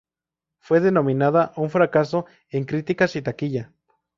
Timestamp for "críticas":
2.65-3.15